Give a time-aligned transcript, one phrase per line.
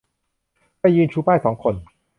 [0.79, 1.75] ไปยืนชูป้ายสองคน